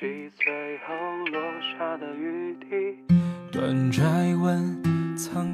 [0.00, 0.06] 击
[0.42, 0.94] 碎后
[1.30, 2.66] 落下的雨滴
[3.52, 3.90] 断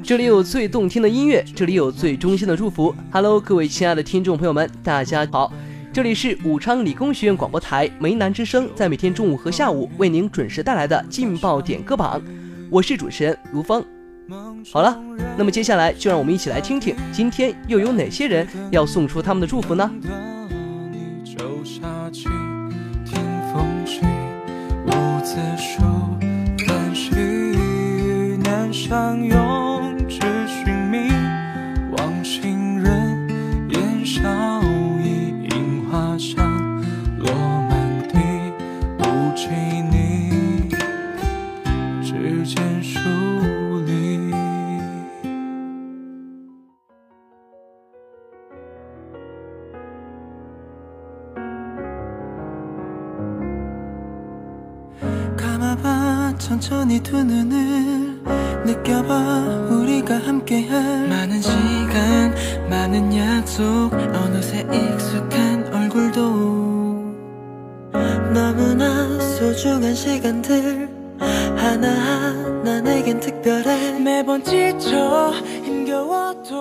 [0.01, 2.95] 这里有最动听的音乐，这里有最衷心的祝福。
[3.11, 5.51] Hello，各位亲爱的听众朋友们，大家好，
[5.91, 12.21] 这里是武昌理工学院广播台梅南之声，在每天中午和下午为您准时带来的劲爆点歌榜，
[12.71, 13.85] 我是主持人卢峰。
[14.71, 14.97] 好了，
[15.37, 19.91] 那么接下来就让我们一起来听听，今天又有哪些人要送出他们的祝福呢？
[28.89, 29.58] 相拥。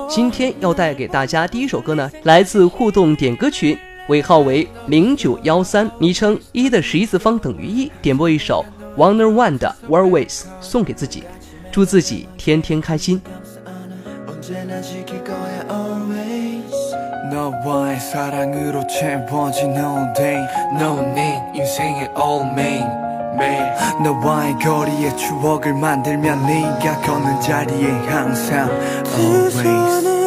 [0.09, 3.77] 今天要带给大家第一首歌呢，来自互动点歌群，
[4.09, 8.65] 尾号为零九幺三，昵称一的十一次方等于一，点播一首
[8.97, 11.25] Wonder One 的 Always，送给自己，
[11.73, 13.21] 祝自己天天开心。
[17.39, 20.45] 너와의 사랑으로 채워진 all day.
[20.77, 22.83] 너네 인생의 all 매일
[24.03, 28.69] 너와의 거리에 추억을 만들면 네가 걷는 자리에 항상
[29.17, 30.18] always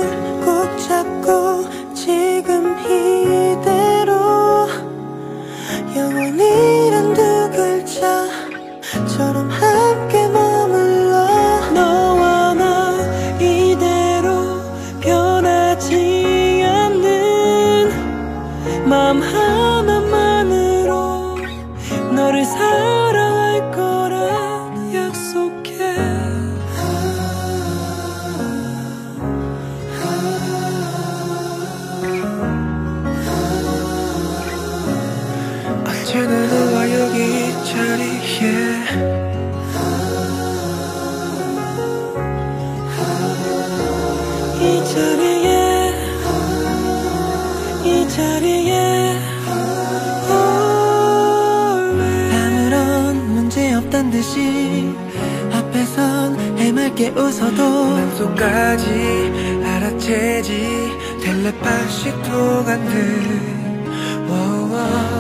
[56.92, 60.92] 해맑게 웃어도 맘속까지 알아채지.
[61.24, 63.52] 텔레파시 통한 듯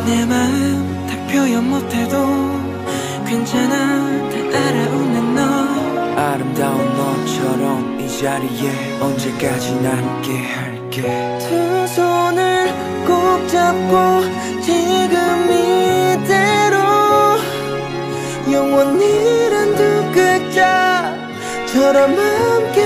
[0.06, 2.18] 내 마음 다 표현 못해도
[3.26, 4.30] 괜찮아.
[4.30, 5.42] 다 알아오는 너.
[6.20, 11.38] 아름다운 너처럼 이 자리에 언제까지나 함께 할게.
[11.40, 12.74] 두 손을
[13.06, 14.22] 꼭 잡고
[14.62, 16.78] 지금 이대로.
[18.52, 20.91] 영원이란 두 글자
[21.72, 22.86] 처럼 함께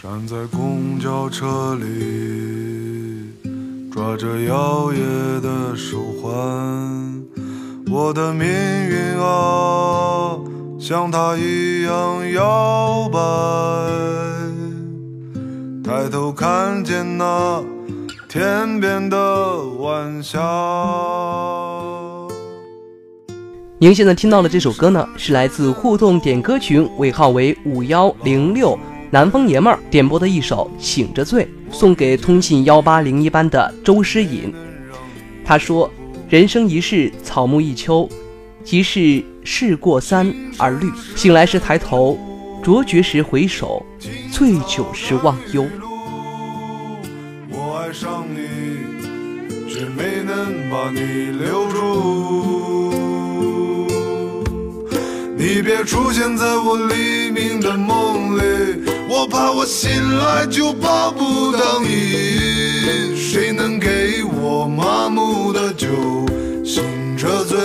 [0.00, 3.34] 站在公交车里
[3.90, 6.30] 抓着摇曳的手环
[7.90, 10.38] 我的命运啊
[10.78, 13.18] 像他一样摇摆
[15.82, 17.60] 抬头看见那
[18.28, 20.38] 天边的晚霞
[23.78, 28.78] 您现在听到的这首歌呢是来自互动点歌群尾号为五幺零六。
[29.10, 34.52] 南方爷们儿点播的一首《醒着醉》，送给通信幺八零一班的周诗隐。
[35.44, 35.90] 他说
[36.28, 38.06] ：“人生一世，草木一秋，
[38.62, 40.90] 即是事过三而绿。
[41.16, 42.18] 醒来时抬头，
[42.62, 43.82] 卓绝时回首，
[44.30, 45.64] 醉酒时忘忧。”
[47.50, 48.40] 我爱上你，
[49.72, 51.00] 却没能把你
[51.30, 51.78] 留住。
[55.38, 58.42] 你别出现在我黎明的梦里，
[59.10, 63.16] 我怕我醒来就抱不到你。
[63.16, 65.88] 谁能给我麻木的酒，
[66.62, 66.84] 醒
[67.16, 67.56] 着醉？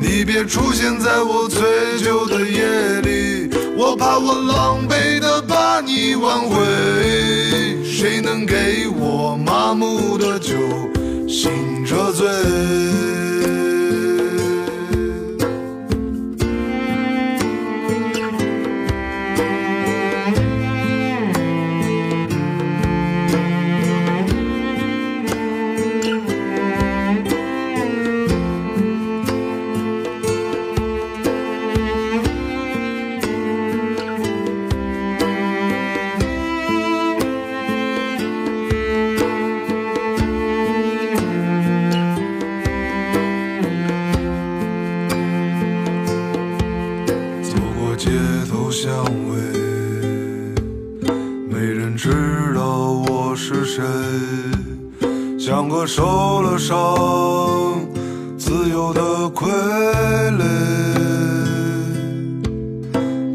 [0.00, 1.60] 你别出现在我醉
[2.02, 6.56] 酒的夜里，我怕我狼狈的把你挽回。
[7.84, 10.54] 谁能给我麻木的酒，
[11.28, 12.26] 醒着醉？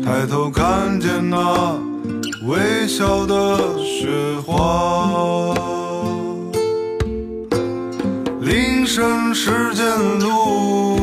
[0.07, 1.77] 抬头看见那
[2.47, 4.07] 微笑的雪
[4.45, 5.53] 花，
[8.39, 9.85] 铃声时间
[10.19, 10.97] 路，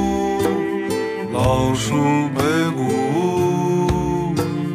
[1.34, 1.94] 老树
[2.34, 2.40] 背
[2.74, 2.82] 谷。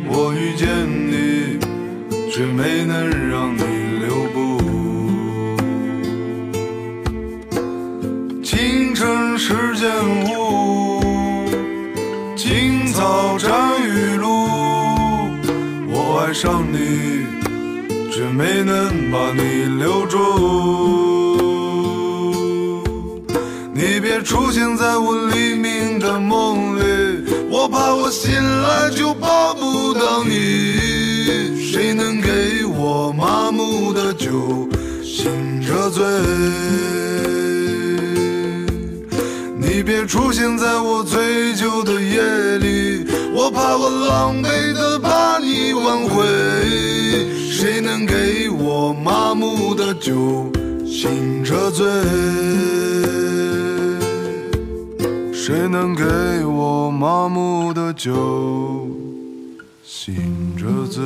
[0.07, 1.57] 我遇见你，
[2.31, 3.79] 却没能让你。
[9.79, 10.38] 见
[16.41, 17.25] 上你，
[18.09, 20.17] 却没能把你留住。
[23.73, 31.59] 你别出现在我黎明的梦里，我怕我醒来就抱不到你。
[31.61, 34.69] 谁能给我麻木的酒，
[35.03, 36.05] 醒着醉？
[39.79, 46.21] 你别出现在我醉酒的夜里，我怕我狼狈的把你挽回。
[47.49, 50.51] 谁能给我麻木的酒，
[50.85, 51.87] 醒着醉？
[55.31, 56.03] 谁能给
[56.43, 58.85] 我麻木的酒，
[59.85, 60.13] 醒
[60.57, 61.01] 着醉？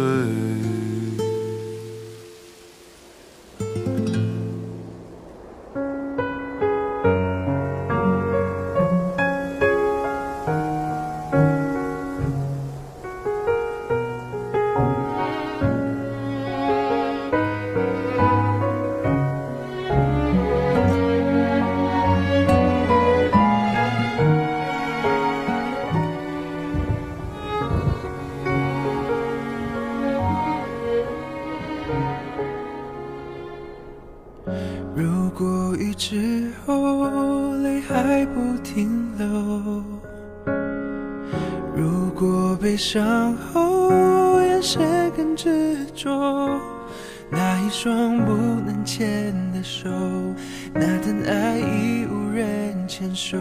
[38.25, 39.83] 不停留。
[41.75, 46.59] 如果悲伤后，眼神更执着？
[47.29, 49.89] 那一双不能牵的手，
[50.73, 53.37] 那段爱已无人牵手，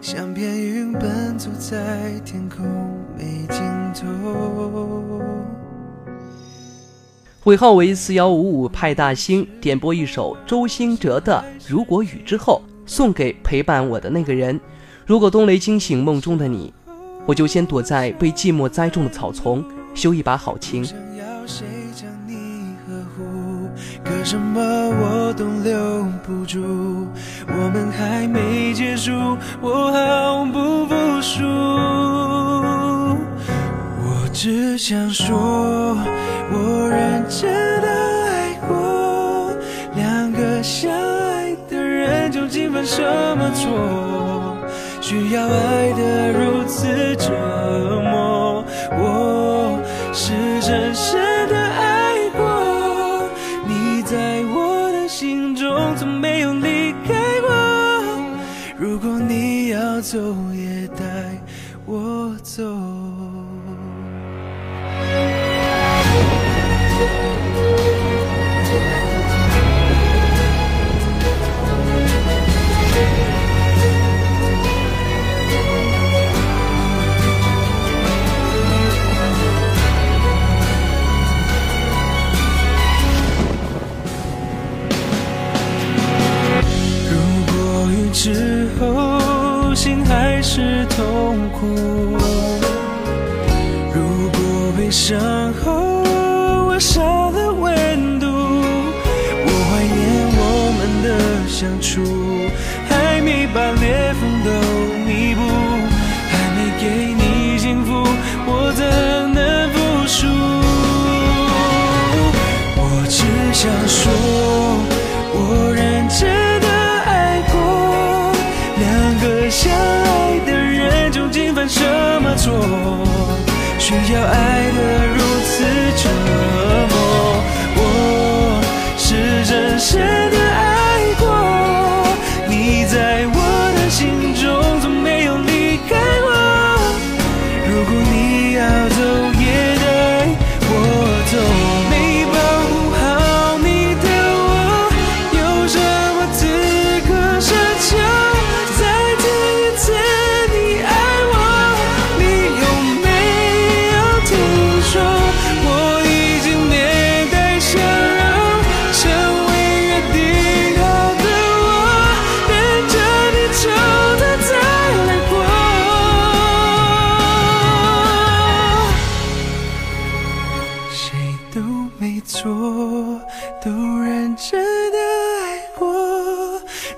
[0.00, 2.66] 像片云奔走在天空
[3.18, 3.62] 没尽
[3.94, 5.20] 头。
[7.44, 14.58] 尾号为四幺五五派大星点播一首周兴哲的《如果雨之后》，送给陪伴我的那个人。
[15.06, 16.74] 如果冬雷惊醒梦中的你。
[17.26, 19.62] 我就先躲在被寂寞栽种的草丛，
[19.94, 20.82] 修一把好情。
[24.02, 27.06] 可什么我都留不住，
[27.46, 29.12] 我们还没结束，
[29.60, 31.44] 我毫不服输。
[34.02, 35.96] 我只想说，
[36.50, 38.09] 我认真的
[42.80, 43.02] 犯什
[43.36, 44.56] 么错，
[45.02, 47.99] 需要爱得如此折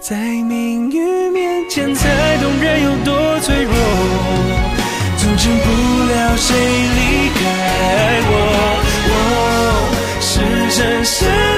[0.03, 3.73] 在命运面前才懂人有多脆弱，
[5.17, 5.71] 阻止不
[6.11, 7.41] 了谁离开
[8.27, 8.33] 我。
[9.13, 9.15] 我
[10.21, 10.41] 是
[10.77, 11.52] 真深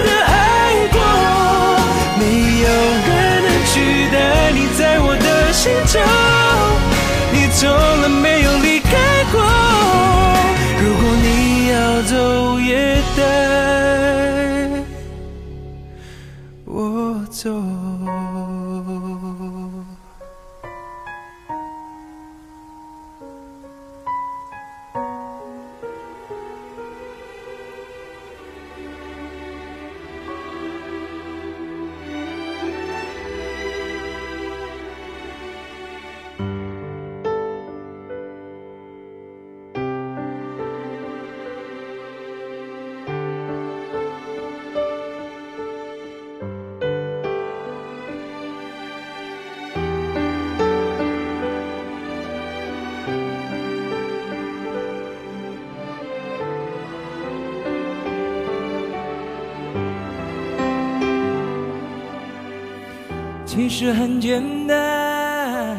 [63.55, 65.79] 其实很简单，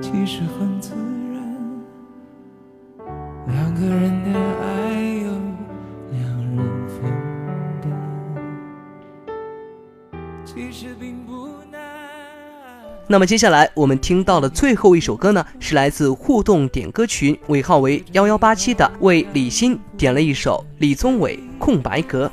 [0.00, 0.94] 其实很自
[1.30, 1.36] 然，
[3.46, 4.30] 两个人的
[4.62, 5.30] 爱由
[6.12, 6.22] 两
[6.56, 6.56] 人
[6.88, 7.04] 分
[7.82, 7.92] 担，
[10.46, 11.78] 其实并不难。
[13.06, 22.32] 那么接下来我们听到的最后一首歌呢，是来自互动点歌群尾号为幺幺八七的，为李欣点了一首李宗伟《空白格》。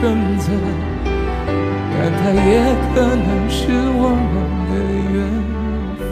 [0.00, 0.50] 选择，
[1.92, 4.34] 但它也可能是我们
[4.70, 4.72] 的
[5.12, 5.20] 缘
[5.98, 6.08] 分。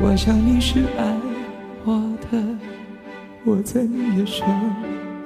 [0.00, 1.02] 我想你是爱
[1.84, 1.88] 我
[2.30, 2.38] 的，
[3.44, 4.44] 我猜你也舍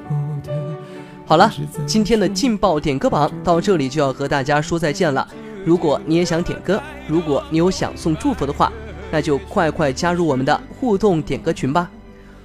[0.08, 0.50] 不得。
[1.26, 1.52] 好了，
[1.84, 5.28] 今天的劲爆点歌榜到这里就要和大家说再见了。
[5.66, 8.72] 如果你也想点歌，如果你有想送祝福的话，
[9.10, 11.90] 那就快快加入我们的互动点歌群吧。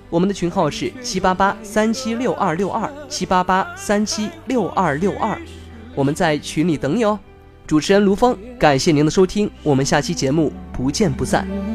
[0.09, 5.39] 我们的群号是七八八三七六二六二七八八三七六二六二，
[5.93, 7.19] 我们在群里等你哦。
[7.67, 11.74] 主持人卢峰，感谢您的收听，我们下期节目不见不散。